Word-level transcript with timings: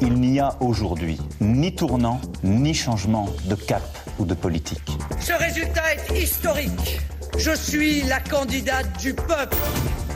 Il 0.00 0.14
n'y 0.14 0.38
a 0.38 0.56
aujourd'hui 0.60 1.18
ni 1.40 1.74
tournant, 1.74 2.20
ni 2.44 2.72
changement 2.72 3.28
de 3.46 3.56
cap 3.56 3.82
ou 4.18 4.24
de 4.24 4.34
politique. 4.34 4.96
Ce 5.18 5.32
résultat 5.32 5.94
est 5.94 6.22
historique. 6.22 7.00
Je 7.36 7.54
suis 7.54 8.02
la 8.02 8.20
candidate 8.20 8.86
du 9.00 9.12
peuple. 9.14 9.56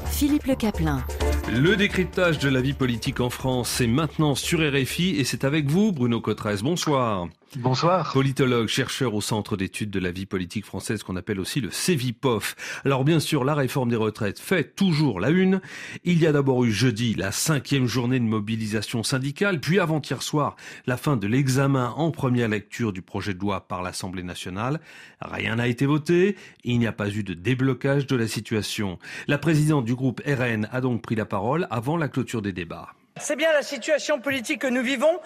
Philippe 0.06 0.44
Le 0.44 0.54
Caplin. 0.54 1.04
Le 1.52 1.74
décryptage 1.74 2.38
de 2.38 2.48
la 2.48 2.60
vie 2.60 2.74
politique 2.74 3.20
en 3.20 3.30
France 3.30 3.80
est 3.80 3.88
maintenant 3.88 4.36
sur 4.36 4.60
RFI 4.60 5.16
et 5.18 5.24
c'est 5.24 5.44
avec 5.44 5.68
vous, 5.68 5.90
Bruno 5.90 6.20
Cotresse. 6.20 6.62
Bonsoir. 6.62 7.26
Bonsoir. 7.58 8.14
Politologue, 8.14 8.66
chercheur 8.66 9.14
au 9.14 9.20
Centre 9.20 9.58
d'études 9.58 9.90
de 9.90 9.98
la 9.98 10.10
vie 10.10 10.24
politique 10.24 10.64
française 10.64 11.02
qu'on 11.02 11.16
appelle 11.16 11.38
aussi 11.38 11.60
le 11.60 11.70
CEVIPOF. 11.70 12.80
Alors 12.86 13.04
bien 13.04 13.20
sûr, 13.20 13.44
la 13.44 13.54
réforme 13.54 13.90
des 13.90 13.96
retraites 13.96 14.38
fait 14.38 14.74
toujours 14.74 15.20
la 15.20 15.28
une. 15.28 15.60
Il 16.04 16.18
y 16.18 16.26
a 16.26 16.32
d'abord 16.32 16.64
eu 16.64 16.72
jeudi 16.72 17.12
la 17.12 17.30
cinquième 17.30 17.86
journée 17.86 18.18
de 18.18 18.24
mobilisation 18.24 19.02
syndicale, 19.02 19.60
puis 19.60 19.78
avant-hier 19.80 20.22
soir 20.22 20.56
la 20.86 20.96
fin 20.96 21.18
de 21.18 21.26
l'examen 21.26 21.92
en 21.98 22.10
première 22.10 22.48
lecture 22.48 22.90
du 22.90 23.02
projet 23.02 23.34
de 23.34 23.40
loi 23.40 23.68
par 23.68 23.82
l'Assemblée 23.82 24.22
nationale. 24.22 24.80
Rien 25.20 25.56
n'a 25.56 25.68
été 25.68 25.84
voté, 25.84 26.36
il 26.64 26.78
n'y 26.78 26.86
a 26.86 26.92
pas 26.92 27.10
eu 27.10 27.22
de 27.22 27.34
déblocage 27.34 28.06
de 28.06 28.16
la 28.16 28.28
situation. 28.28 28.98
La 29.26 29.36
présidente 29.36 29.84
du 29.84 29.94
groupe 29.94 30.22
RN 30.26 30.68
a 30.72 30.80
donc 30.80 31.02
pris 31.02 31.16
la 31.16 31.26
parole 31.26 31.66
avant 31.70 31.98
la 31.98 32.08
clôture 32.08 32.40
des 32.40 32.52
débats. 32.52 32.94
C'est 33.20 33.36
bien 33.36 33.52
la 33.52 33.62
situation 33.62 34.20
politique 34.20 34.60
que 34.60 34.68
nous 34.68 34.82
vivons 34.82 35.20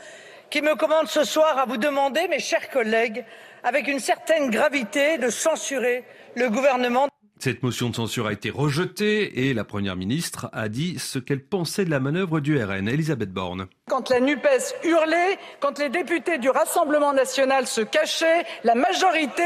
qui 0.50 0.62
me 0.62 0.74
commande 0.74 1.08
ce 1.08 1.24
soir 1.24 1.58
à 1.58 1.64
vous 1.64 1.76
demander, 1.76 2.28
mes 2.28 2.38
chers 2.38 2.70
collègues, 2.70 3.24
avec 3.62 3.88
une 3.88 4.00
certaine 4.00 4.50
gravité, 4.50 5.18
de 5.18 5.28
censurer 5.28 6.04
le 6.34 6.48
gouvernement. 6.50 7.08
Cette 7.38 7.62
motion 7.62 7.90
de 7.90 7.96
censure 7.96 8.26
a 8.26 8.32
été 8.32 8.48
rejetée 8.48 9.48
et 9.48 9.54
la 9.54 9.64
Première 9.64 9.94
ministre 9.94 10.48
a 10.54 10.70
dit 10.70 10.98
ce 10.98 11.18
qu'elle 11.18 11.44
pensait 11.44 11.84
de 11.84 11.90
la 11.90 12.00
manœuvre 12.00 12.40
du 12.40 12.62
RN. 12.62 12.88
Elisabeth 12.88 13.30
Borne. 13.30 13.66
Quand 13.90 14.08
la 14.08 14.20
NUPES 14.20 14.74
hurlait, 14.84 15.38
quand 15.60 15.78
les 15.78 15.90
députés 15.90 16.38
du 16.38 16.48
Rassemblement 16.48 17.12
national 17.12 17.66
se 17.66 17.82
cachaient, 17.82 18.44
la 18.64 18.74
majorité, 18.74 19.42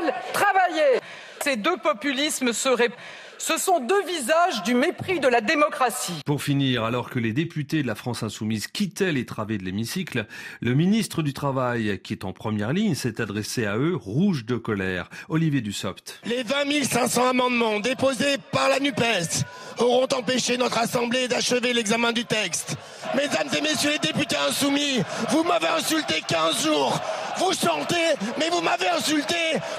elle, 0.00 0.14
travaillait. 0.32 1.00
Ces 1.40 1.56
deux 1.56 1.76
populismes 1.76 2.52
seraient 2.52 2.92
ce 3.38 3.58
sont 3.58 3.80
deux 3.80 4.04
visages 4.04 4.62
du 4.64 4.74
mépris 4.74 5.20
de 5.20 5.28
la 5.28 5.40
démocratie. 5.40 6.20
Pour 6.24 6.42
finir, 6.42 6.84
alors 6.84 7.10
que 7.10 7.18
les 7.18 7.32
députés 7.32 7.82
de 7.82 7.86
la 7.86 7.94
France 7.94 8.22
insoumise 8.22 8.66
quittaient 8.66 9.12
les 9.12 9.26
travées 9.26 9.58
de 9.58 9.64
l'hémicycle, 9.64 10.26
le 10.60 10.74
ministre 10.74 11.22
du 11.22 11.32
Travail, 11.32 12.00
qui 12.02 12.12
est 12.12 12.24
en 12.24 12.32
première 12.32 12.72
ligne, 12.72 12.94
s'est 12.94 13.20
adressé 13.20 13.66
à 13.66 13.76
eux, 13.76 13.96
rouge 13.96 14.44
de 14.44 14.56
colère. 14.56 15.08
Olivier 15.28 15.60
Dussopt. 15.60 16.20
Les 16.24 16.42
20 16.42 16.84
500 16.84 17.28
amendements 17.30 17.80
déposés 17.80 18.36
par 18.52 18.68
la 18.68 18.80
NUPES 18.80 19.44
auront 19.78 20.08
empêché 20.12 20.56
notre 20.56 20.78
Assemblée 20.78 21.28
d'achever 21.28 21.72
l'examen 21.72 22.12
du 22.12 22.24
texte. 22.24 22.76
Mesdames 23.14 23.48
et 23.56 23.60
messieurs 23.60 23.90
les 23.90 23.98
députés 23.98 24.36
insoumis, 24.48 25.02
vous 25.30 25.44
m'avez 25.44 25.68
insulté 25.68 26.22
15 26.26 26.64
jours. 26.64 27.00
Vous 27.38 27.52
chantez, 27.52 28.14
mais 28.38 28.48
vous 28.50 28.60
m'avez 28.60 28.88
insulté. 28.88 29.34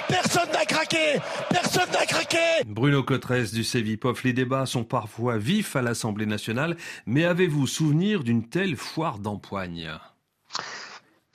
Personne 0.08 0.50
n'a 0.52 0.66
craqué. 0.66 1.20
Personne 1.50 1.89
n'a 1.92 2.06
craqué. 2.06 2.38
Bruno 2.66 3.03
Cotresse 3.03 3.53
du 3.53 3.64
CEVIPOF, 3.64 4.23
les 4.23 4.34
débats 4.34 4.66
sont 4.66 4.84
parfois 4.84 5.38
vifs 5.38 5.76
à 5.76 5.81
l'Assemblée 5.81 6.26
nationale, 6.26 6.76
mais 7.06 7.26
avez-vous 7.26 7.67
souvenir 7.67 8.23
d'une 8.23 8.48
telle 8.48 8.76
foire 8.76 9.20
d'empoigne? 9.20 9.89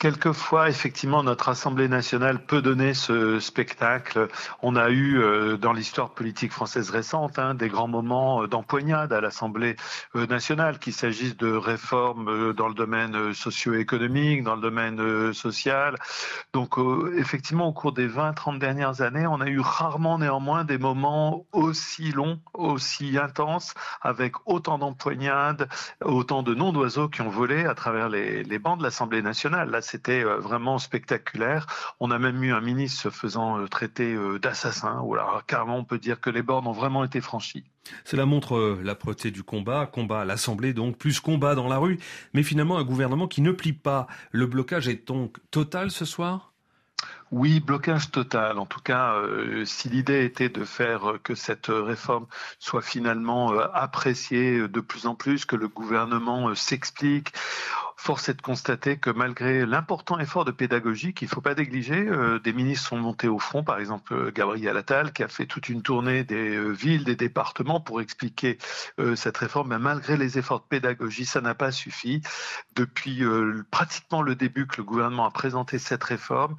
Quelquefois, 0.00 0.70
effectivement, 0.70 1.22
notre 1.22 1.50
Assemblée 1.50 1.86
nationale 1.86 2.42
peut 2.42 2.62
donner 2.62 2.94
ce 2.94 3.38
spectacle. 3.38 4.28
On 4.62 4.74
a 4.74 4.88
eu, 4.88 5.18
euh, 5.18 5.58
dans 5.58 5.74
l'histoire 5.74 6.14
politique 6.14 6.52
française 6.52 6.88
récente, 6.88 7.38
hein, 7.38 7.52
des 7.52 7.68
grands 7.68 7.86
moments 7.86 8.42
euh, 8.42 8.46
d'empoignade 8.46 9.12
à 9.12 9.20
l'Assemblée 9.20 9.76
euh, 10.16 10.26
nationale, 10.26 10.78
qu'il 10.78 10.94
s'agisse 10.94 11.36
de 11.36 11.52
réformes 11.52 12.54
dans 12.54 12.68
le 12.68 12.72
domaine 12.72 13.34
socio-économique, 13.34 14.42
dans 14.42 14.54
le 14.54 14.62
domaine 14.62 15.34
social. 15.34 15.96
Donc, 16.54 16.76
effectivement, 17.18 17.68
au 17.68 17.75
cours 17.75 17.92
des 17.92 18.08
20-30 18.08 18.58
dernières 18.58 19.02
années, 19.02 19.26
on 19.26 19.42
a 19.42 19.48
eu 19.48 19.60
rarement 19.60 20.19
néanmoins 20.19 20.64
des 20.64 20.78
moments 20.78 21.44
aussi 21.52 22.10
longs, 22.10 22.41
aussi 22.54 23.19
intenses, 23.19 23.75
avec 24.00 24.32
autant 24.46 24.78
d'empoignades, 24.78 25.69
autant 26.02 26.42
de 26.42 26.54
noms 26.54 26.72
d'oiseaux 26.72 27.10
qui 27.10 27.20
ont 27.20 27.28
volé 27.28 27.66
à 27.66 27.75
travers 27.75 28.08
les, 28.08 28.58
bancs 28.58 28.78
de 28.78 28.82
l'Assemblée 28.82 29.20
nationale. 29.20 29.70
C'était 29.90 30.24
euh, 30.24 30.38
vraiment 30.38 30.78
spectaculaire. 30.78 31.66
On 31.98 32.10
a 32.10 32.18
même 32.18 32.42
eu 32.44 32.52
un 32.52 32.60
ministre 32.60 33.02
se 33.02 33.10
faisant 33.10 33.58
euh, 33.58 33.66
traiter 33.66 34.14
euh, 34.14 34.38
d'assassin. 34.38 35.04
Carrément, 35.46 35.78
on 35.78 35.84
peut 35.84 35.98
dire 35.98 36.20
que 36.20 36.30
les 36.30 36.42
bornes 36.42 36.66
ont 36.66 36.72
vraiment 36.72 37.04
été 37.04 37.20
franchies. 37.20 37.64
Cela 38.04 38.24
montre 38.24 38.78
l'âpreté 38.82 39.30
du 39.30 39.42
combat, 39.42 39.86
combat 39.86 40.20
à 40.20 40.24
l'Assemblée 40.24 40.72
donc, 40.72 40.96
plus 40.96 41.18
combat 41.18 41.54
dans 41.54 41.66
la 41.66 41.78
rue, 41.78 41.98
mais 42.34 42.42
finalement 42.42 42.78
un 42.78 42.84
gouvernement 42.84 43.26
qui 43.26 43.40
ne 43.40 43.50
plie 43.50 43.72
pas. 43.72 44.06
Le 44.30 44.46
blocage 44.46 44.86
est 44.86 45.08
donc 45.08 45.38
total 45.50 45.90
ce 45.90 46.04
soir? 46.04 46.50
Oui, 47.30 47.60
blocage 47.60 48.10
total. 48.10 48.58
En 48.58 48.66
tout 48.66 48.80
cas, 48.80 49.14
si 49.64 49.88
l'idée 49.88 50.24
était 50.24 50.48
de 50.48 50.64
faire 50.64 51.18
que 51.22 51.34
cette 51.34 51.66
réforme 51.68 52.26
soit 52.58 52.82
finalement 52.82 53.52
appréciée 53.58 54.68
de 54.68 54.80
plus 54.80 55.06
en 55.06 55.14
plus, 55.14 55.44
que 55.44 55.56
le 55.56 55.69
gouvernement 55.69 56.54
s'explique, 56.54 57.32
Force 58.00 58.30
est 58.30 58.34
de 58.34 58.40
constater 58.40 58.96
que 58.96 59.10
malgré 59.10 59.66
l'important 59.66 60.19
effort 60.19 60.46
de 60.46 60.52
pédagogie 60.52 61.12
qu'il 61.12 61.28
ne 61.28 61.32
faut 61.32 61.42
pas 61.42 61.54
négliger, 61.54 62.08
euh, 62.08 62.38
des 62.38 62.54
ministres 62.54 62.88
sont 62.88 62.96
montés 62.96 63.28
au 63.28 63.38
front, 63.38 63.62
par 63.62 63.78
exemple 63.78 64.14
euh, 64.14 64.32
Gabriel 64.34 64.78
Attal, 64.78 65.12
qui 65.12 65.22
a 65.22 65.28
fait 65.28 65.44
toute 65.44 65.69
une 65.69 65.82
tournée 65.82 66.24
des 66.24 66.56
euh, 66.56 66.70
villes, 66.70 67.04
des 67.04 67.14
départements 67.14 67.78
pour 67.78 68.00
expliquer 68.00 68.56
cette 69.16 69.36
réforme. 69.36 69.69
Mais 69.69 69.78
malgré 69.78 70.16
les 70.16 70.38
efforts 70.38 70.60
de 70.60 70.64
pédagogie, 70.64 71.26
ça 71.26 71.42
n'a 71.42 71.54
pas 71.54 71.72
suffi. 71.72 72.22
Depuis 72.74 73.22
pratiquement 73.70 74.22
le 74.22 74.34
début 74.34 74.66
que 74.66 74.78
le 74.78 74.84
gouvernement 74.84 75.26
a 75.26 75.30
présenté 75.30 75.78
cette 75.78 76.04
réforme, 76.04 76.56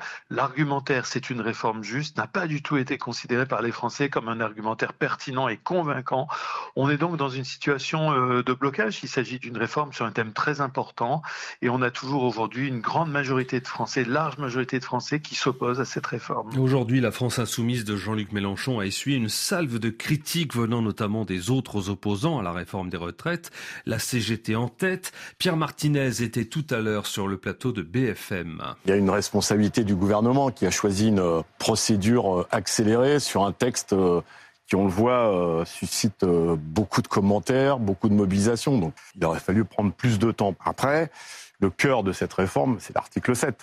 l'argumentaire 0.62 1.08
c'est 1.08 1.32
une 1.32 1.42
réforme 1.42 1.84
juste 1.84 2.18
n'a 2.18 2.28
pas 2.28 2.46
du 2.46 2.62
tout 2.62 2.78
été 2.78 3.00
considéré 3.00 3.48
par 3.48 3.64
les 3.64 3.72
Français 3.72 4.10
comme 4.10 4.30
un 4.30 4.40
argumentaire 4.40 4.94
pertinent 4.94 5.48
et 5.48 5.58
convaincant. 5.58 6.28
On 6.76 6.88
est 6.88 6.98
donc 6.98 7.18
dans 7.18 7.30
une 7.30 7.46
situation 7.46 8.12
de 8.12 8.54
blocage. 8.54 9.00
Il 9.02 9.10
s'agit 9.10 9.40
d'une 9.40 9.58
réforme 9.58 9.92
sur 9.92 10.06
un 10.06 10.12
thème 10.12 10.34
très 10.34 10.62
important 10.62 11.24
et 11.64 11.70
on 11.70 11.82
a 11.82 11.90
toujours 11.90 12.24
aujourd'hui 12.24 12.68
une 12.68 12.80
grande 12.80 13.10
majorité 13.10 13.60
de 13.60 13.68
Français, 13.68 14.04
large 14.04 14.38
majorité 14.38 14.78
de 14.78 14.84
Français 14.84 15.20
qui 15.20 15.34
s'opposent 15.34 15.80
à 15.80 15.86
cette 15.86 16.06
réforme. 16.06 16.56
Aujourd'hui, 16.60 17.02
la 17.02 17.12
France 17.12 17.40
insoumise 17.40 17.84
de 17.84 17.96
Jean-Luc 17.96 18.32
Mélenchon 18.32 18.80
a 18.80 18.86
essuyé 18.86 19.18
une 19.18 19.30
salve 19.30 19.80
de 19.80 19.90
critiques 19.90 20.56
venant 20.56 20.84
notamment 20.84 21.26
des 21.26 21.50
autres 21.50 21.90
opposants 21.90 22.38
à 22.38 22.44
la 22.44 22.52
réforme 22.52 22.92
des 22.92 22.98
retraites, 22.98 23.50
la 23.88 23.98
CGT 23.98 24.56
en 24.56 24.68
tête. 24.68 25.12
Pierre 25.40 25.58
Martinez 25.58 26.22
était 26.22 26.46
tout 26.46 26.66
à 26.70 26.82
l'heure 26.82 27.08
sur 27.08 27.28
le 27.28 27.38
plateau 27.38 27.72
de 27.72 27.82
BFM. 27.82 28.62
Il 28.86 28.90
y 28.90 28.94
a 28.94 28.98
une 28.98 29.10
responsabilité 29.10 29.84
du 29.84 29.96
gouvernement 29.96 30.51
qui 30.52 30.66
a 30.66 30.72
choisi 30.72 31.10
une 31.10 31.20
euh, 31.20 31.42
procédure 31.58 32.40
euh, 32.40 32.48
accélérée 32.52 33.20
sur 33.20 33.44
un 33.44 33.52
texte 33.52 33.94
euh, 33.94 34.22
qui, 34.68 34.76
on 34.76 34.86
le 34.86 34.90
voit, 34.90 35.66
suscite 35.66 36.24
beaucoup 36.24 37.02
de 37.02 37.08
commentaires, 37.10 37.78
beaucoup 37.78 38.08
de 38.08 38.14
mobilisations. 38.14 38.78
Donc, 38.78 38.94
il 39.18 39.26
aurait 39.26 39.42
fallu 39.42 39.66
prendre 39.66 39.92
plus 39.92 40.18
de 40.18 40.32
temps. 40.32 40.56
Après, 40.64 41.12
le 41.60 41.70
cœur 41.70 42.04
de 42.04 42.14
cette 42.14 42.32
réforme, 42.32 42.78
c'est 42.80 42.96
l'article 42.96 43.36
7. 43.36 43.54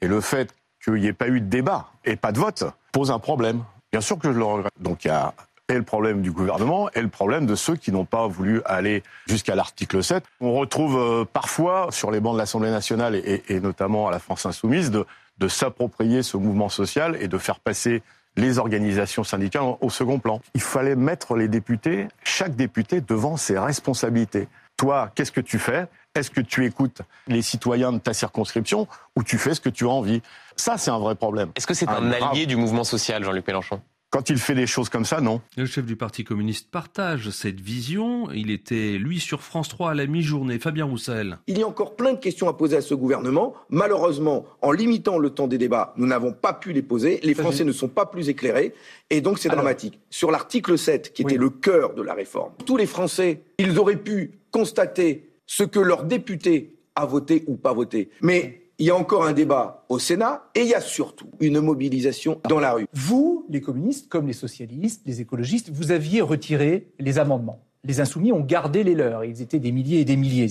Et 0.00 0.08
le 0.08 0.20
fait 0.20 0.52
qu'il 0.82 0.94
n'y 0.94 1.06
ait 1.06 1.12
pas 1.12 1.28
eu 1.28 1.40
de 1.40 1.46
débat 1.46 1.86
et 2.04 2.16
pas 2.16 2.32
de 2.32 2.40
vote 2.40 2.64
pose 2.90 3.12
un 3.12 3.20
problème. 3.20 3.62
Bien 3.92 4.00
sûr 4.00 4.18
que 4.18 4.32
je 4.32 4.38
le 4.38 4.44
regrette. 4.44 4.72
Donc, 4.80 5.04
il 5.04 5.08
y 5.08 5.12
a 5.12 5.34
et 5.68 5.74
le 5.74 5.82
problème 5.82 6.22
du 6.22 6.30
gouvernement 6.30 6.88
et 6.94 7.00
le 7.00 7.08
problème 7.08 7.46
de 7.46 7.54
ceux 7.54 7.76
qui 7.76 7.90
n'ont 7.90 8.04
pas 8.04 8.26
voulu 8.26 8.62
aller 8.66 9.02
jusqu'à 9.26 9.54
l'article 9.54 10.02
7. 10.02 10.24
On 10.40 10.52
retrouve 10.52 11.26
parfois 11.32 11.88
sur 11.90 12.10
les 12.10 12.20
bancs 12.20 12.34
de 12.34 12.38
l'Assemblée 12.38 12.70
nationale 12.70 13.16
et, 13.16 13.60
notamment 13.60 14.08
à 14.08 14.10
la 14.12 14.18
France 14.18 14.46
insoumise 14.46 14.90
de, 14.90 15.06
de 15.38 15.48
s'approprier 15.48 16.22
ce 16.22 16.36
mouvement 16.36 16.68
social 16.68 17.16
et 17.20 17.28
de 17.28 17.38
faire 17.38 17.60
passer 17.60 18.02
les 18.36 18.58
organisations 18.58 19.24
syndicales 19.24 19.76
au 19.80 19.90
second 19.90 20.18
plan. 20.18 20.40
Il 20.54 20.60
fallait 20.60 20.96
mettre 20.96 21.36
les 21.36 21.48
députés, 21.48 22.08
chaque 22.22 22.54
député, 22.54 23.00
devant 23.00 23.36
ses 23.36 23.58
responsabilités. 23.58 24.48
Toi, 24.76 25.10
qu'est-ce 25.14 25.32
que 25.32 25.40
tu 25.40 25.58
fais? 25.58 25.86
Est-ce 26.14 26.30
que 26.30 26.40
tu 26.40 26.64
écoutes 26.64 27.02
les 27.26 27.42
citoyens 27.42 27.92
de 27.92 27.98
ta 27.98 28.12
circonscription 28.12 28.86
ou 29.16 29.22
tu 29.22 29.38
fais 29.38 29.54
ce 29.54 29.60
que 29.60 29.68
tu 29.68 29.84
as 29.84 29.90
envie? 29.90 30.22
Ça, 30.56 30.76
c'est 30.78 30.90
un 30.90 30.98
vrai 30.98 31.14
problème. 31.14 31.50
Est-ce 31.56 31.66
que 31.66 31.74
c'est 31.74 31.88
un, 31.88 32.10
allié 32.10 32.46
du 32.46 32.56
mouvement 32.56 32.84
social, 32.84 33.24
Jean-Luc 33.24 33.46
Mélenchon? 33.46 33.80
Quand 34.16 34.30
il 34.30 34.38
fait 34.38 34.54
des 34.54 34.66
choses 34.66 34.88
comme 34.88 35.04
ça, 35.04 35.20
non. 35.20 35.42
Le 35.58 35.66
chef 35.66 35.84
du 35.84 35.94
Parti 35.94 36.24
communiste 36.24 36.70
partage 36.70 37.28
cette 37.28 37.60
vision. 37.60 38.30
Il 38.32 38.50
était, 38.50 38.92
lui, 38.92 39.20
sur 39.20 39.42
France 39.42 39.68
3 39.68 39.90
à 39.90 39.94
la 39.94 40.06
mi-journée. 40.06 40.58
Fabien 40.58 40.86
Roussel. 40.86 41.36
Il 41.48 41.58
y 41.58 41.62
a 41.62 41.68
encore 41.68 41.96
plein 41.96 42.14
de 42.14 42.18
questions 42.18 42.48
à 42.48 42.54
poser 42.54 42.78
à 42.78 42.80
ce 42.80 42.94
gouvernement. 42.94 43.52
Malheureusement, 43.68 44.46
en 44.62 44.72
limitant 44.72 45.18
le 45.18 45.28
temps 45.28 45.48
des 45.48 45.58
débats, 45.58 45.92
nous 45.98 46.06
n'avons 46.06 46.32
pas 46.32 46.54
pu 46.54 46.72
les 46.72 46.80
poser. 46.80 47.20
Les 47.24 47.34
Français 47.34 47.64
ne 47.64 47.72
sont 47.72 47.88
pas 47.88 48.06
plus 48.06 48.30
éclairés. 48.30 48.72
Et 49.10 49.20
donc, 49.20 49.38
c'est 49.38 49.50
dramatique. 49.50 50.00
Sur 50.08 50.30
l'article 50.30 50.78
7, 50.78 51.12
qui 51.12 51.20
était 51.20 51.36
le 51.36 51.50
cœur 51.50 51.92
de 51.92 52.00
la 52.00 52.14
réforme, 52.14 52.52
tous 52.64 52.78
les 52.78 52.86
Français, 52.86 53.42
ils 53.58 53.78
auraient 53.78 54.02
pu 54.02 54.38
constater 54.50 55.28
ce 55.44 55.62
que 55.62 55.78
leur 55.78 56.04
député 56.04 56.78
a 56.94 57.04
voté 57.04 57.44
ou 57.48 57.56
pas 57.56 57.74
voté. 57.74 58.08
Mais 58.22 58.62
il 58.78 58.86
y 58.86 58.90
a 58.90 58.96
encore 58.96 59.24
un 59.24 59.32
débat 59.32 59.84
au 59.88 59.98
Sénat 59.98 60.50
et 60.54 60.62
il 60.62 60.68
y 60.68 60.74
a 60.74 60.80
surtout 60.80 61.30
une 61.40 61.60
mobilisation 61.60 62.40
dans 62.48 62.60
la 62.60 62.72
rue. 62.72 62.86
Vous, 62.92 63.46
les 63.48 63.60
communistes, 63.60 64.08
comme 64.08 64.26
les 64.26 64.32
socialistes, 64.32 65.02
les 65.06 65.20
écologistes, 65.20 65.70
vous 65.70 65.92
aviez 65.92 66.20
retiré 66.20 66.92
les 66.98 67.18
amendements 67.18 67.66
les 67.86 68.00
insoumis 68.00 68.32
ont 68.32 68.40
gardé 68.40 68.82
les 68.84 68.94
leurs. 68.94 69.24
Ils 69.24 69.40
étaient 69.40 69.60
des 69.60 69.72
milliers 69.72 70.00
et 70.00 70.04
des 70.04 70.16
milliers. 70.16 70.48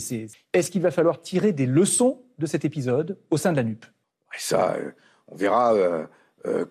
Est-ce 0.53 0.71
qu'il 0.71 0.81
va 0.81 0.91
falloir 0.91 1.21
tirer 1.21 1.51
des 1.51 1.65
leçons 1.65 2.21
de 2.39 2.45
cet 2.45 2.65
épisode 2.65 3.17
au 3.29 3.37
sein 3.37 3.51
de 3.51 3.57
la 3.57 3.63
NUP 3.63 3.85
Ça, 4.37 4.75
euh, 4.77 4.91
on 5.27 5.35
verra 5.35 5.73
euh, 5.73 5.77
euh, 5.77 6.05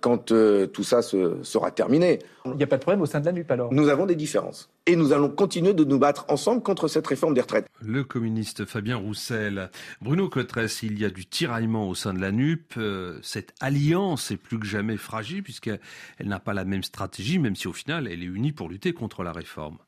quand 0.01 0.33
tout 0.73 0.85
ça 0.85 1.03
sera 1.03 1.71
terminé. 1.71 2.19
Il 2.45 2.53
n'y 2.53 2.63
a 2.63 2.67
pas 2.67 2.77
de 2.77 2.83
problème 2.83 3.03
au 3.03 3.07
sein 3.07 3.21
de 3.21 3.27
la 3.27 3.33
NUP 3.33 3.51
alors 3.51 3.73
Nous 3.73 3.89
avons 3.89 4.07
des 4.07 4.17
différences. 4.17 4.71
Et 4.87 4.97
nous 4.97 5.13
allons 5.13 5.31
continuer 5.31 5.73
de 5.73 5.85
nous 5.85 5.99
battre 5.99 6.27
ensemble 6.29 6.63
contre 6.63 6.89
cette 6.89 7.07
réforme 7.07 7.33
des 7.35 7.41
retraites. 7.41 7.67
Le 7.81 8.05
communiste 8.05 8.67
Fabien 8.67 8.97
Roussel. 8.97 9.71
Bruno 10.03 10.29
Cotresse, 10.29 10.83
il 10.83 10.99
y 10.99 11.05
a 11.05 11.11
du 11.11 11.25
tiraillement 11.27 11.89
au 11.89 11.95
sein 11.95 12.13
de 12.13 12.21
la 12.21 12.33
NUP. 12.33 12.75
cette 13.23 13.55
alliance 13.61 14.31
est 14.31 14.37
plus 14.37 14.59
que 14.59 14.67
jamais 14.67 14.97
fragile 14.97 15.43
puisqu'elle 15.43 15.81
n'a 16.21 16.41
pas 16.41 16.55
la 16.55 16.65
même 16.65 16.83
stratégie, 16.83 17.39
même 17.39 17.57
si 17.57 17.67
au 17.67 17.73
final 17.73 18.07
elle 18.07 18.23
est 18.23 18.27
unie 18.27 18.53
pour 18.53 18.69
lutter 18.69 18.93
contre 18.93 19.23
la 19.23 19.33
réforme. 19.33 19.79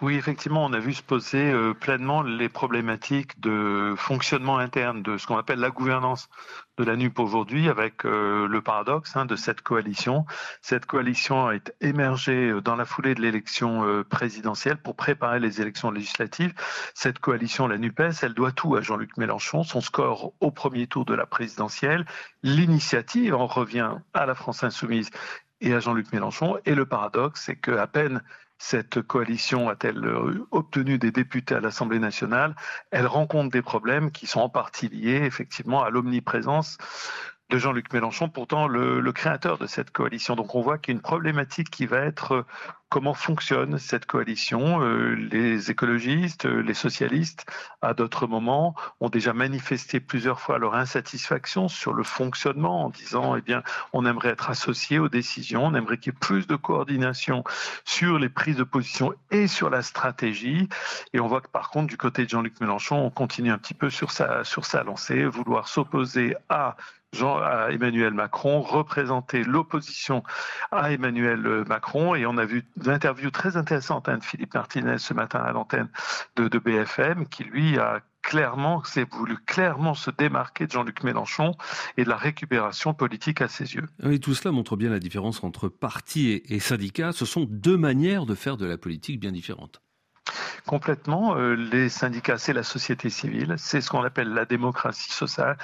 Oui, 0.00 0.16
effectivement, 0.16 0.64
on 0.64 0.72
a 0.72 0.80
vu 0.80 0.92
se 0.92 1.02
poser 1.02 1.52
euh, 1.52 1.72
pleinement 1.72 2.22
les 2.22 2.48
problématiques 2.48 3.38
de 3.40 3.94
fonctionnement 3.96 4.58
interne 4.58 5.02
de 5.02 5.16
ce 5.16 5.26
qu'on 5.26 5.36
appelle 5.36 5.60
la 5.60 5.70
gouvernance 5.70 6.28
de 6.76 6.84
la 6.84 6.96
NUP 6.96 7.18
aujourd'hui, 7.20 7.68
avec 7.68 8.04
euh, 8.04 8.48
le 8.48 8.60
paradoxe 8.60 9.16
hein, 9.16 9.24
de 9.24 9.36
cette 9.36 9.62
coalition. 9.62 10.26
Cette 10.62 10.86
coalition 10.86 11.50
est 11.52 11.72
émergée 11.80 12.50
euh, 12.50 12.60
dans 12.60 12.74
la 12.74 12.84
foulée 12.84 13.14
de 13.14 13.22
l'élection 13.22 14.04
présidentielle 14.10 14.78
pour 14.78 14.96
préparer 14.96 15.38
les 15.38 15.60
élections 15.60 15.90
législatives. 15.90 16.52
Cette 16.94 17.20
coalition, 17.20 17.68
la 17.68 17.78
NUPES, 17.78 18.22
elle 18.22 18.34
doit 18.34 18.52
tout 18.52 18.74
à 18.76 18.80
Jean-Luc 18.80 19.16
Mélenchon, 19.16 19.62
son 19.62 19.80
score 19.80 20.32
au 20.40 20.50
premier 20.50 20.86
tour 20.88 21.04
de 21.04 21.14
la 21.14 21.26
présidentielle. 21.26 22.04
L'initiative 22.42 23.34
en 23.34 23.46
revient 23.46 23.92
à 24.12 24.26
la 24.26 24.34
France 24.34 24.64
insoumise 24.64 25.10
et 25.60 25.72
à 25.72 25.78
Jean-Luc 25.80 26.12
Mélenchon. 26.12 26.58
Et 26.66 26.74
le 26.74 26.84
paradoxe, 26.84 27.42
c'est 27.46 27.56
qu'à 27.56 27.86
peine 27.86 28.22
cette 28.66 29.02
coalition 29.02 29.68
a-t-elle 29.68 30.02
euh, 30.06 30.46
obtenu 30.50 30.96
des 30.96 31.10
députés 31.10 31.54
à 31.54 31.60
l'Assemblée 31.60 31.98
nationale? 31.98 32.56
Elle 32.90 33.06
rencontre 33.06 33.50
des 33.50 33.60
problèmes 33.60 34.10
qui 34.10 34.26
sont 34.26 34.40
en 34.40 34.48
partie 34.48 34.88
liés 34.88 35.20
effectivement 35.22 35.82
à 35.82 35.90
l'omniprésence 35.90 36.78
Jean-Luc 37.58 37.92
Mélenchon, 37.92 38.28
pourtant 38.28 38.68
le, 38.68 39.12
créateur 39.12 39.58
de 39.58 39.66
cette 39.66 39.90
coalition. 39.90 40.36
Donc 40.36 40.54
on 40.54 40.60
voit 40.60 40.78
qu'il 40.78 40.92
y 40.92 40.94
a 40.94 40.96
une 40.96 41.02
problématique 41.02 41.70
qui 41.70 41.86
va 41.86 41.98
être 41.98 42.32
euh, 42.32 42.42
comment 42.88 43.14
fonctionne 43.14 43.78
cette 43.78 44.06
coalition. 44.06 44.80
Euh, 44.80 45.14
les 45.14 45.70
écologistes, 45.70 46.46
euh, 46.46 46.60
les 46.60 46.74
socialistes, 46.74 47.44
à 47.82 47.92
d'autres 47.92 48.26
moments, 48.26 48.74
ont 49.00 49.08
déjà 49.08 49.32
manifesté 49.32 49.98
plusieurs 50.00 50.40
fois 50.40 50.58
leur 50.58 50.74
insatisfaction 50.74 51.68
sur 51.68 51.92
le 51.92 52.04
fonctionnement 52.04 52.84
en 52.84 52.90
disant, 52.90 53.36
eh 53.36 53.40
bien, 53.40 53.62
on 53.92 54.06
aimerait 54.06 54.28
être 54.28 54.48
associé 54.48 54.98
aux 54.98 55.08
décisions, 55.08 55.66
on 55.66 55.74
aimerait 55.74 55.98
qu'il 55.98 56.12
y 56.12 56.16
ait 56.16 56.18
plus 56.20 56.46
de 56.46 56.56
coordination 56.56 57.42
sur 57.84 58.18
les 58.18 58.28
prises 58.28 58.56
de 58.56 58.64
position 58.64 59.12
et 59.30 59.48
sur 59.48 59.70
la 59.70 59.82
stratégie. 59.82 60.68
Et 61.12 61.20
on 61.20 61.26
voit 61.26 61.40
que 61.40 61.48
par 61.48 61.70
contre, 61.70 61.88
du 61.88 61.96
côté 61.96 62.24
de 62.24 62.30
Jean-Luc 62.30 62.60
Mélenchon, 62.60 62.96
on 62.96 63.10
continue 63.10 63.50
un 63.50 63.58
petit 63.58 63.74
peu 63.74 63.90
sur 63.90 64.12
sa, 64.12 64.44
sur 64.44 64.66
sa 64.66 64.84
lancée, 64.84 65.24
vouloir 65.24 65.66
s'opposer 65.66 66.36
à 66.48 66.76
Jean, 67.14 67.38
à 67.38 67.68
Emmanuel 67.70 68.12
Macron, 68.12 68.60
représenter 68.60 69.44
l'opposition 69.44 70.22
à 70.70 70.92
Emmanuel 70.92 71.64
Macron. 71.66 72.14
Et 72.14 72.26
on 72.26 72.36
a 72.36 72.44
vu 72.44 72.64
une 72.76 72.90
interview 72.90 73.30
très 73.30 73.56
intéressante 73.56 74.10
de 74.10 74.22
Philippe 74.22 74.54
Martinez 74.54 74.98
ce 74.98 75.14
matin 75.14 75.38
à 75.38 75.52
l'antenne 75.52 75.88
de, 76.36 76.58
BFM, 76.58 77.26
qui 77.26 77.44
lui 77.44 77.78
a 77.78 78.00
clairement, 78.22 78.82
voulu 79.12 79.36
clairement 79.36 79.94
se 79.94 80.10
démarquer 80.10 80.66
de 80.66 80.72
Jean-Luc 80.72 81.04
Mélenchon 81.04 81.54
et 81.96 82.04
de 82.04 82.08
la 82.08 82.16
récupération 82.16 82.94
politique 82.94 83.40
à 83.42 83.48
ses 83.48 83.74
yeux. 83.74 83.86
Tout 84.20 84.34
cela 84.34 84.50
montre 84.50 84.76
bien 84.76 84.90
la 84.90 84.98
différence 84.98 85.44
entre 85.44 85.68
parti 85.68 86.42
et 86.44 86.58
syndicats. 86.58 87.12
Ce 87.12 87.26
sont 87.26 87.46
deux 87.48 87.76
manières 87.76 88.26
de 88.26 88.34
faire 88.34 88.56
de 88.56 88.66
la 88.66 88.78
politique 88.78 89.20
bien 89.20 89.32
différentes. 89.32 89.83
Complètement. 90.66 91.36
Euh, 91.36 91.54
les 91.54 91.90
syndicats, 91.90 92.38
c'est 92.38 92.54
la 92.54 92.62
société 92.62 93.10
civile, 93.10 93.54
c'est 93.58 93.82
ce 93.82 93.90
qu'on 93.90 94.02
appelle 94.02 94.32
la 94.32 94.46
démocratie 94.46 95.12
sociale, 95.12 95.58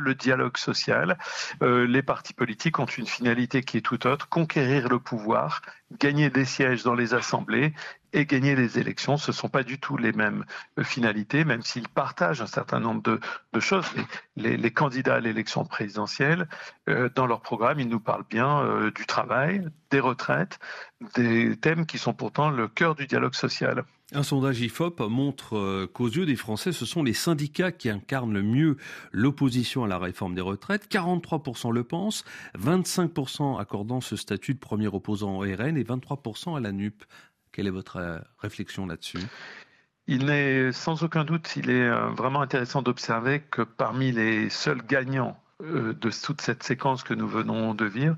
le 0.00 0.14
dialogue 0.14 0.56
social. 0.56 1.18
Euh, 1.62 1.84
les 1.84 2.02
partis 2.02 2.32
politiques 2.32 2.78
ont 2.78 2.86
une 2.86 3.08
finalité 3.08 3.62
qui 3.62 3.78
est 3.78 3.80
tout 3.80 4.06
autre, 4.06 4.28
conquérir 4.28 4.88
le 4.88 5.00
pouvoir, 5.00 5.62
gagner 5.98 6.30
des 6.30 6.44
sièges 6.44 6.84
dans 6.84 6.94
les 6.94 7.12
assemblées 7.12 7.74
et 8.12 8.24
gagner 8.24 8.54
les 8.54 8.78
élections. 8.78 9.16
Ce 9.16 9.32
ne 9.32 9.34
sont 9.34 9.48
pas 9.48 9.64
du 9.64 9.80
tout 9.80 9.96
les 9.96 10.12
mêmes 10.12 10.44
euh, 10.78 10.84
finalités, 10.84 11.44
même 11.44 11.62
s'ils 11.62 11.88
partagent 11.88 12.40
un 12.40 12.46
certain 12.46 12.78
nombre 12.78 13.02
de, 13.02 13.20
choses. 13.58 13.86
Les, 14.36 14.70
candidats 14.70 15.16
à 15.16 15.20
l'élection 15.20 15.64
présidentielle, 15.64 16.46
dans 16.86 17.26
leur 17.26 17.40
programme, 17.40 17.80
ils 17.80 17.88
nous 17.88 18.00
parlent 18.00 18.26
bien 18.28 18.90
du 18.94 19.06
travail, 19.06 19.66
des 19.90 19.98
retraites, 19.98 20.58
des 21.16 21.56
thèmes 21.56 21.86
qui 21.86 21.98
sont 21.98 22.12
pourtant 22.12 22.50
le 22.50 22.68
cœur 22.68 22.94
du 22.94 23.06
dialogue 23.06 23.34
social. 23.34 23.84
Un 24.12 24.22
sondage 24.22 24.60
IFOP 24.60 25.00
montre 25.08 25.56
euh, 25.56 25.90
qu'aux 25.92 26.06
yeux 26.06 26.26
des 26.26 26.36
Français, 26.36 26.70
ce 26.70 26.86
sont 26.86 27.02
les 27.02 27.12
syndicats 27.12 27.72
qui 27.72 27.90
incarnent 27.90 28.32
le 28.32 28.42
mieux 28.42 28.76
l'opposition 29.10 29.82
à 29.82 29.88
la 29.88 29.98
réforme 29.98 30.36
des 30.36 30.40
retraites. 30.40 30.88
43% 30.88 31.72
le 31.72 31.82
pensent, 31.82 32.24
25% 32.56 33.60
accordant 33.60 34.00
ce 34.00 34.14
statut 34.14 34.54
de 34.54 34.60
premier 34.60 34.86
opposant 34.86 35.38
au 35.38 35.40
RN 35.40 35.76
et 35.76 35.82
23% 35.82 36.56
à 36.56 36.60
la 36.60 36.70
NUP. 36.70 37.02
Quelle 37.50 37.66
est 37.66 37.70
votre 37.70 37.96
euh, 37.96 38.18
réflexion 38.38 38.86
là-dessus? 38.86 39.18
Il 40.06 40.26
n'est 40.26 40.70
sans 40.70 41.02
aucun 41.02 41.24
doute, 41.24 41.56
il 41.56 41.68
est 41.68 41.88
euh, 41.88 42.10
vraiment 42.10 42.42
intéressant 42.42 42.82
d'observer 42.82 43.40
que 43.40 43.62
parmi 43.62 44.12
les 44.12 44.50
seuls 44.50 44.86
gagnants 44.86 45.36
de 45.62 46.10
toute 46.10 46.42
cette 46.42 46.62
séquence 46.62 47.02
que 47.02 47.14
nous 47.14 47.26
venons 47.26 47.72
de 47.72 47.86
vivre, 47.86 48.14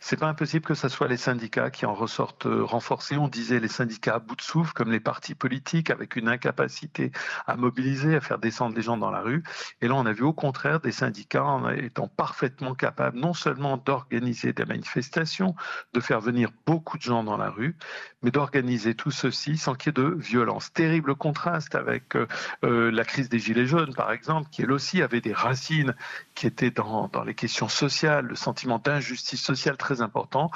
c'est 0.00 0.18
pas 0.18 0.28
impossible 0.28 0.66
que 0.66 0.74
ce 0.74 0.90
soit 0.90 1.08
les 1.08 1.16
syndicats 1.16 1.70
qui 1.70 1.86
en 1.86 1.94
ressortent 1.94 2.44
euh, 2.44 2.62
renforcés. 2.62 3.16
On 3.16 3.28
disait 3.28 3.60
les 3.60 3.68
syndicats 3.68 4.16
à 4.16 4.18
bout 4.18 4.36
de 4.36 4.42
souffle, 4.42 4.74
comme 4.74 4.92
les 4.92 5.00
partis 5.00 5.34
politiques, 5.34 5.88
avec 5.88 6.16
une 6.16 6.28
incapacité 6.28 7.10
à 7.46 7.56
mobiliser, 7.56 8.14
à 8.14 8.20
faire 8.20 8.38
descendre 8.38 8.76
les 8.76 8.82
gens 8.82 8.98
dans 8.98 9.10
la 9.10 9.22
rue. 9.22 9.42
Et 9.80 9.88
là, 9.88 9.94
on 9.94 10.04
a 10.04 10.12
vu 10.12 10.22
au 10.22 10.34
contraire 10.34 10.80
des 10.80 10.92
syndicats 10.92 11.44
en 11.44 11.70
étant 11.70 12.08
parfaitement 12.08 12.74
capables 12.74 13.18
non 13.18 13.32
seulement 13.32 13.78
d'organiser 13.78 14.52
des 14.52 14.66
manifestations, 14.66 15.54
de 15.94 16.00
faire 16.00 16.20
venir 16.20 16.50
beaucoup 16.66 16.98
de 16.98 17.02
gens 17.02 17.24
dans 17.24 17.38
la 17.38 17.48
rue, 17.48 17.74
mais 18.22 18.30
d'organiser 18.30 18.94
tout 18.94 19.10
ceci 19.10 19.56
sans 19.56 19.74
qu'il 19.74 19.94
y 19.96 20.00
ait 20.00 20.04
de 20.04 20.14
violence. 20.14 20.74
Terrible 20.74 21.14
contraste 21.14 21.74
avec 21.74 22.16
euh, 22.16 22.90
la 22.90 23.04
crise 23.04 23.30
des 23.30 23.38
Gilets 23.38 23.66
jaunes, 23.66 23.94
par 23.94 24.12
exemple, 24.12 24.50
qui 24.50 24.60
elle 24.60 24.72
aussi 24.72 25.00
avait 25.00 25.22
des 25.22 25.32
racines 25.32 25.94
qui 26.34 26.46
étaient 26.46 26.70
dans 26.70 26.81
dans, 26.84 27.24
les 27.24 27.34
questions 27.34 27.68
sociales, 27.68 28.26
le 28.26 28.34
sentiment 28.34 28.78
d'injustice 28.78 29.42
sociale 29.42 29.76
très 29.76 30.02
important, 30.02 30.50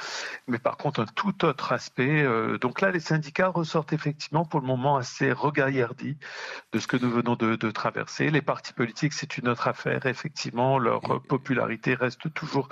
mais 0.47 0.59
par 0.59 0.77
contre 0.77 1.01
un 1.01 1.07
tout 1.07 1.45
autre 1.45 1.73
aspect. 1.73 2.23
Euh, 2.23 2.59
donc 2.59 2.81
là, 2.81 2.91
les 2.91 3.01
syndicats 3.01 3.49
ressortent 3.49 3.93
effectivement 3.93 4.45
pour 4.45 4.61
le 4.61 4.67
moment 4.67 4.97
assez 4.97 5.33
regaillardis 5.33 6.17
de 6.73 6.79
ce 6.79 6.87
que 6.87 6.97
nous 6.97 7.11
venons 7.11 7.37
de, 7.37 7.57
de 7.57 7.71
traverser. 7.71 8.31
Les 8.31 8.43
partis 8.43 8.73
politiques, 8.73 9.13
c'est 9.13 9.39
une 9.39 9.49
autre 9.49 9.69
affaire. 9.69 10.07
Effectivement, 10.07 10.79
leur 10.79 11.23
popularité 11.23 11.95
reste 11.95 12.33
toujours 12.35 12.69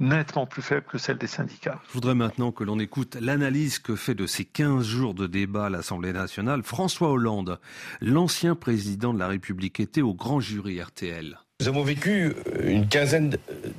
nettement 0.00 0.46
plus 0.46 0.62
faible 0.62 0.86
que 0.86 0.98
celle 0.98 1.18
des 1.18 1.26
syndicats. 1.26 1.80
Je 1.88 1.94
voudrais 1.94 2.14
maintenant 2.14 2.52
que 2.52 2.64
l'on 2.64 2.78
écoute 2.78 3.16
l'analyse 3.20 3.78
que 3.78 3.96
fait 3.96 4.14
de 4.14 4.26
ces 4.26 4.44
15 4.44 4.84
jours 4.84 5.14
de 5.14 5.26
débat 5.26 5.66
à 5.66 5.70
l'Assemblée 5.70 6.12
nationale 6.12 6.62
François 6.62 7.10
Hollande, 7.10 7.60
l'ancien 8.00 8.54
président 8.54 9.14
de 9.14 9.18
la 9.18 9.28
République, 9.28 9.80
était 9.80 10.02
au 10.02 10.14
grand 10.14 10.40
jury 10.40 10.80
RTL. 10.80 11.38
Nous 11.60 11.68
avons 11.68 11.84
vécu 11.84 12.34
une 12.64 12.88
quinzaine 12.88 13.38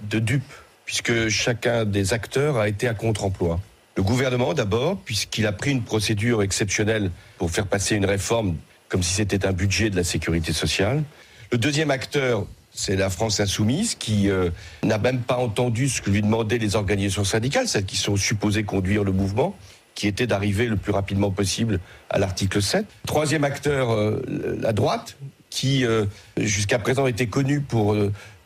de 0.10 0.20
dupes, 0.20 0.53
puisque 0.86 1.27
chacun 1.27 1.84
des 1.84 2.13
acteurs 2.13 2.58
a 2.58 2.70
été 2.70 2.88
à 2.88 2.94
contre-emploi. 2.94 3.60
Le 3.98 4.01
gouvernement 4.01 4.53
d'abord, 4.53 4.98
puisqu'il 5.01 5.46
a 5.46 5.51
pris 5.51 5.72
une 5.72 5.84
procédure 5.84 6.41
exceptionnelle 6.41 7.12
pour 7.38 7.51
faire 7.51 7.67
passer 7.67 7.96
une 7.96 8.05
réforme 8.05 8.55
comme 8.88 9.03
si 9.03 9.13
c'était 9.15 9.46
un 9.46 9.51
budget 9.51 9.89
de 9.89 9.98
la 9.98 10.05
sécurité 10.05 10.53
sociale. 10.53 11.03
Le 11.51 11.58
deuxième 11.58 11.91
acteur, 11.91 12.48
c'est 12.72 12.96
la 12.96 13.10
France 13.10 13.41
insoumise 13.41 13.96
qui 13.96 14.29
euh, 14.29 14.51
n'a 14.84 14.98
même 14.98 15.20
pas 15.20 15.38
entendu 15.38 15.89
ce 15.89 16.01
que 16.01 16.10
lui 16.10 16.22
demandaient 16.22 16.60
les 16.60 16.77
organisations 16.77 17.25
syndicales, 17.25 17.67
celles 17.67 17.86
qui 17.86 17.98
sont 17.98 18.15
supposées 18.15 18.63
conduire 18.63 19.03
le 19.03 19.12
mouvement, 19.12 19.53
qui 19.96 20.08
était 20.08 20.27
d'arriver 20.27 20.67
le 20.67 20.77
plus 20.77 20.94
rapidement 20.94 21.29
possible 21.29 21.82
à 22.10 22.20
l'article 22.20 22.62
7. 22.62 22.86
Troisième 23.05 23.44
acteur, 23.44 23.91
euh, 23.91 24.22
la 24.62 24.72
droite, 24.72 25.17
qui 25.55 25.85
euh, 25.85 26.05
jusqu'à 26.38 26.79
présent 26.79 27.07
était 27.07 27.27
connu 27.27 27.62
pour 27.62 27.95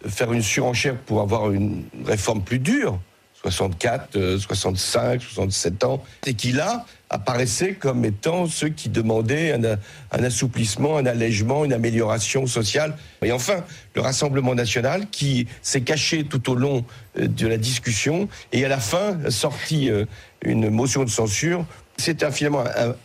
faire 0.08 0.32
une 0.32 0.44
surenchère 0.44 0.96
pour 0.96 1.22
avoir 1.22 1.52
une 1.52 1.84
réforme 2.06 2.44
plus 2.44 2.60
dure, 2.60 3.00
64, 3.42 4.38
65, 4.38 5.22
67 5.22 5.84
ans, 5.86 6.04
et 6.28 6.36
qui 6.36 6.52
là 6.52 6.86
apparaissaient 7.10 7.74
comme 7.74 8.06
étant 8.06 8.46
ceux 8.46 8.70
qui 8.70 8.90
demandaient 8.90 9.54
un, 9.54 10.24
assouplissement, 10.24 10.98
un 10.98 11.08
allègement, 11.08 11.66
une 11.66 11.74
amélioration 11.74 12.46
sociale. 12.46 12.96
Et 13.24 13.32
enfin, 13.32 13.64
le 13.96 14.02
Rassemblement 14.02 14.54
national 14.54 15.08
qui 15.10 15.48
s'est 15.64 15.82
caché 15.82 16.26
tout 16.26 16.52
au 16.52 16.56
long 16.56 16.86
euh, 17.18 17.28
de 17.28 17.48
la 17.48 17.58
discussion 17.58 18.30
et 18.54 18.64
à 18.64 18.70
la 18.70 18.78
fin 18.78 19.18
sorti 19.32 19.90
euh, 19.90 20.06
une 20.44 20.70
motion 20.70 21.04
de 21.04 21.10
censure. 21.10 21.66
C'est 21.98 22.32
finalement 22.32 22.64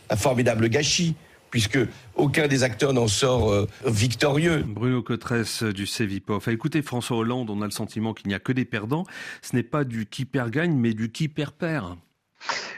un, 0.09 0.15
formidable 0.15 0.69
gâchis 0.69 1.15
puisque 1.55 1.79
aucun 2.15 2.49
des 2.49 2.63
acteurs 2.63 2.91
n'en 2.91 3.07
sort 3.07 3.49
euh, 3.49 3.65
victorieux. 3.85 4.65
Bruno 4.67 5.01
Cotresse 5.01 5.63
du 5.63 5.85
Cevipof. 5.85 6.49
Écoutez, 6.49 6.81
François 6.81 7.15
Hollande, 7.15 7.49
on 7.49 7.61
a 7.61 7.63
le 7.63 7.71
sentiment 7.71 8.13
qu'il 8.13 8.27
n'y 8.27 8.33
a 8.33 8.39
que 8.39 8.51
des 8.51 8.65
perdants. 8.65 9.05
Ce 9.41 9.55
n'est 9.55 9.63
pas 9.63 9.85
du 9.85 10.05
qui 10.05 10.25
perd 10.25 10.51
gagne, 10.51 10.73
mais 10.73 10.93
du 10.93 11.09
qui 11.13 11.29
perd 11.29 11.53
perd. 11.53 11.95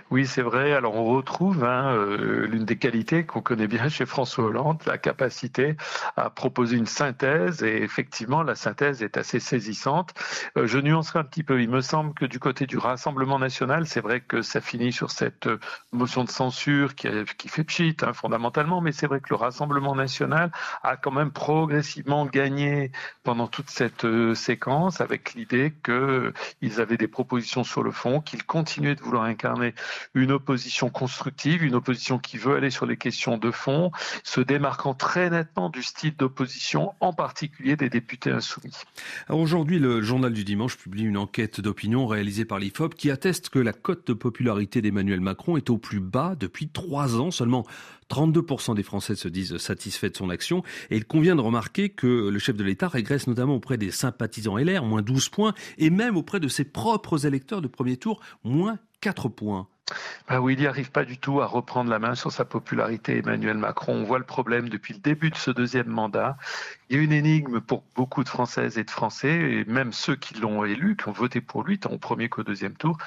Oui, 0.09 0.25
c'est 0.25 0.41
vrai. 0.41 0.71
Alors 0.71 0.95
on 0.95 1.03
retrouve 1.03 1.65
hein, 1.65 1.93
euh, 1.93 2.47
l'une 2.47 2.63
des 2.63 2.77
qualités 2.77 3.25
qu'on 3.25 3.41
connaît 3.41 3.67
bien 3.67 3.89
chez 3.89 4.05
François 4.05 4.45
Hollande, 4.45 4.81
la 4.85 4.97
capacité 4.97 5.75
à 6.15 6.29
proposer 6.29 6.77
une 6.77 6.85
synthèse. 6.85 7.61
Et 7.61 7.83
effectivement, 7.83 8.41
la 8.41 8.55
synthèse 8.55 9.03
est 9.03 9.17
assez 9.17 9.41
saisissante. 9.41 10.13
Euh, 10.57 10.65
je 10.65 10.79
nuancerai 10.79 11.19
un 11.19 11.25
petit 11.25 11.43
peu. 11.43 11.61
Il 11.61 11.69
me 11.69 11.81
semble 11.81 12.13
que 12.13 12.23
du 12.25 12.39
côté 12.39 12.65
du 12.67 12.77
Rassemblement 12.77 13.37
national, 13.37 13.85
c'est 13.85 13.99
vrai 13.99 14.21
que 14.21 14.41
ça 14.41 14.61
finit 14.61 14.93
sur 14.93 15.11
cette 15.11 15.47
euh, 15.47 15.59
motion 15.91 16.23
de 16.23 16.29
censure 16.29 16.95
qui, 16.95 17.09
fait 17.49 17.65
pchit 17.65 17.97
hein, 18.01 18.13
fondamentalement, 18.13 18.79
mais 18.79 18.93
c'est 18.93 19.07
vrai 19.07 19.19
que 19.19 19.29
le 19.29 19.35
Rassemblement 19.35 19.93
national 19.95 20.51
a 20.83 20.95
quand 20.95 21.11
même 21.11 21.31
progressivement 21.31 22.25
gagné 22.25 22.91
pendant 23.23 23.47
toute 23.47 23.69
cette 23.69 24.05
séquence 24.35 25.01
avec 25.01 25.33
l'idée 25.33 25.73
qu'ils 25.83 26.81
avaient 26.81 26.97
des 26.97 27.07
propositions 27.07 27.65
sur 27.65 27.83
le 27.83 27.91
fond, 27.91 28.21
qu'ils 28.21 28.45
continuaient 28.45 28.95
de 28.95 29.01
vouloir 29.01 29.23
incarner 29.23 29.56
une 30.13 30.31
opposition 30.31 30.89
constructive, 30.89 31.63
une 31.63 31.75
opposition 31.75 32.19
qui 32.19 32.37
veut 32.37 32.55
aller 32.55 32.69
sur 32.69 32.85
les 32.85 32.97
questions 32.97 33.37
de 33.37 33.51
fond, 33.51 33.91
se 34.23 34.41
démarquant 34.41 34.93
très 34.93 35.29
nettement 35.29 35.69
du 35.69 35.83
style 35.83 36.15
d'opposition, 36.15 36.93
en 36.99 37.13
particulier 37.13 37.75
des 37.75 37.89
députés 37.89 38.31
insoumis. 38.31 38.75
Aujourd'hui, 39.29 39.79
le 39.79 40.01
journal 40.01 40.33
du 40.33 40.43
dimanche 40.43 40.77
publie 40.77 41.03
une 41.03 41.17
enquête 41.17 41.61
d'opinion 41.61 42.07
réalisée 42.07 42.45
par 42.45 42.59
l'IFOP 42.59 42.95
qui 42.95 43.11
atteste 43.11 43.49
que 43.49 43.59
la 43.59 43.73
cote 43.73 44.07
de 44.07 44.13
popularité 44.13 44.81
d'Emmanuel 44.81 45.21
Macron 45.21 45.57
est 45.57 45.69
au 45.69 45.77
plus 45.77 45.99
bas 45.99 46.35
depuis 46.39 46.69
trois 46.69 47.19
ans. 47.19 47.31
Seulement 47.31 47.65
32% 48.09 48.75
des 48.75 48.83
Français 48.83 49.15
se 49.15 49.27
disent 49.27 49.57
satisfaits 49.57 50.09
de 50.09 50.17
son 50.17 50.29
action. 50.29 50.63
Et 50.89 50.97
il 50.97 51.05
convient 51.05 51.35
de 51.35 51.41
remarquer 51.41 51.89
que 51.89 52.29
le 52.29 52.39
chef 52.39 52.55
de 52.55 52.63
l'État 52.63 52.87
régresse 52.87 53.27
notamment 53.27 53.55
auprès 53.55 53.77
des 53.77 53.91
sympathisants 53.91 54.57
LR, 54.57 54.83
moins 54.83 55.01
12 55.01 55.29
points, 55.29 55.53
et 55.77 55.89
même 55.89 56.17
auprès 56.17 56.39
de 56.39 56.47
ses 56.47 56.63
propres 56.63 57.25
électeurs 57.25 57.61
de 57.61 57.67
premier 57.67 57.97
tour, 57.97 58.21
moins 58.43 58.79
4 59.01 59.29
points. 59.29 59.67
Oui, 60.29 60.53
il 60.53 60.59
n'y 60.59 60.67
arrive 60.67 60.91
pas 60.91 61.05
du 61.05 61.17
tout 61.17 61.39
à 61.41 61.45
reprendre 61.45 61.89
la 61.89 61.99
main 61.99 62.13
sur 62.13 62.31
sa 62.31 62.43
popularité, 62.43 63.19
Emmanuel 63.19 63.57
Macron. 63.57 63.93
On 63.93 64.03
voit 64.03 64.19
le 64.19 64.25
problème 64.25 64.67
depuis 64.67 64.93
le 64.93 64.99
début 64.99 65.29
de 65.29 65.37
ce 65.37 65.49
deuxième 65.49 65.87
mandat. 65.87 66.37
Il 66.89 66.97
y 66.97 66.99
a 66.99 67.03
une 67.03 67.13
énigme 67.13 67.61
pour 67.61 67.85
beaucoup 67.95 68.23
de 68.23 68.29
Françaises 68.29 68.77
et 68.77 68.83
de 68.83 68.91
Français, 68.91 69.33
et 69.33 69.65
même 69.65 69.93
ceux 69.93 70.17
qui 70.17 70.33
l'ont 70.33 70.65
élu, 70.65 70.97
qui 70.97 71.07
ont 71.07 71.13
voté 71.13 71.39
pour 71.39 71.63
lui, 71.63 71.79
tant 71.79 71.91
au 71.91 71.97
premier 71.97 72.27
qu'au 72.27 72.43
deuxième 72.43 72.75
tour 72.75 72.97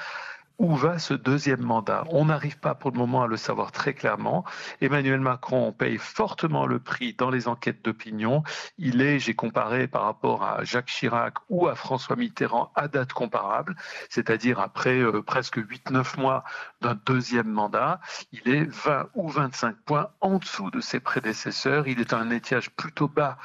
où 0.61 0.75
va 0.75 0.99
ce 0.99 1.15
deuxième 1.15 1.63
mandat? 1.63 2.03
On 2.11 2.25
n'arrive 2.25 2.59
pas 2.59 2.75
pour 2.75 2.91
le 2.91 2.97
moment 2.99 3.23
à 3.23 3.27
le 3.27 3.35
savoir 3.35 3.71
très 3.71 3.95
clairement. 3.95 4.45
Emmanuel 4.79 5.19
Macron 5.19 5.71
paye 5.71 5.97
fortement 5.97 6.67
le 6.67 6.77
prix 6.77 7.13
dans 7.13 7.31
les 7.31 7.47
enquêtes 7.47 7.83
d'opinion. 7.83 8.43
Il 8.77 9.01
est, 9.01 9.17
j'ai 9.17 9.33
comparé 9.33 9.87
par 9.87 10.03
rapport 10.03 10.43
à 10.43 10.63
Jacques 10.63 10.85
Chirac 10.85 11.33
ou 11.49 11.67
à 11.67 11.73
François 11.73 12.15
Mitterrand 12.15 12.71
à 12.75 12.87
date 12.87 13.11
comparable, 13.11 13.75
c'est-à-dire 14.09 14.59
après 14.59 14.99
euh, 14.99 15.23
presque 15.23 15.57
8-9 15.57 16.19
mois 16.19 16.43
d'un 16.81 16.95
deuxième 17.07 17.49
mandat, 17.49 17.99
il 18.31 18.47
est 18.47 18.65
20 18.65 19.09
ou 19.15 19.29
25 19.29 19.75
points 19.77 20.09
en 20.21 20.37
dessous 20.37 20.69
de 20.69 20.79
ses 20.79 20.99
prédécesseurs. 20.99 21.87
Il 21.87 21.99
est 21.99 22.13
un 22.13 22.29
étiage 22.29 22.69
plutôt 22.69 23.07
bas 23.07 23.39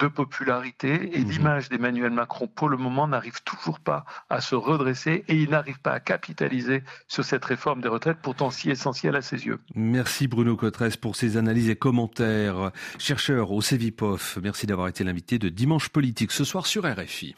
de 0.00 0.08
popularité 0.08 1.16
et 1.16 1.20
mhm. 1.20 1.30
l'image 1.30 1.68
d'Emmanuel 1.68 2.10
Macron 2.10 2.48
pour 2.48 2.68
le 2.68 2.76
moment 2.76 3.06
n'arrive 3.06 3.42
toujours 3.44 3.78
pas 3.78 4.04
à 4.28 4.40
se 4.40 4.54
redresser 4.54 5.24
et 5.28 5.36
il 5.36 5.50
n'arrive 5.50 5.78
pas 5.78 5.92
à 5.92 6.00
capitaliser 6.00 6.82
sur 7.06 7.24
cette 7.24 7.44
réforme 7.44 7.80
des 7.80 7.88
retraites 7.88 8.18
pourtant 8.22 8.50
si 8.50 8.70
essentielle 8.70 9.16
à 9.16 9.22
ses 9.22 9.46
yeux. 9.46 9.60
Merci 9.74 10.26
Bruno 10.26 10.56
Cotresse 10.56 10.96
pour 10.96 11.16
ces 11.16 11.36
analyses 11.36 11.70
et 11.70 11.76
commentaires. 11.76 12.72
Chercheur 12.98 13.52
au 13.52 13.60
CEVIPOF, 13.60 14.38
merci 14.42 14.66
d'avoir 14.66 14.88
été 14.88 15.04
l'invité 15.04 15.38
de 15.38 15.48
Dimanche 15.48 15.90
Politique 15.90 16.32
ce 16.32 16.44
soir 16.44 16.66
sur 16.66 16.84
RFI. 16.84 17.34